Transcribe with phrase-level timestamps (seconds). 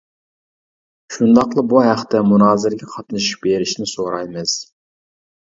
[1.15, 4.57] شۇنداقلا بۇ ھەقتە مۇنازىرىگە قاتنىشىپ بېرىشىنى سورايمىز.